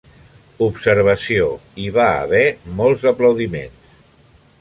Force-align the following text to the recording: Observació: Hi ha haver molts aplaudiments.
Observació: 0.67 1.49
Hi 1.83 1.85
ha 1.95 2.07
haver 2.23 2.41
molts 2.81 3.05
aplaudiments. 3.13 3.97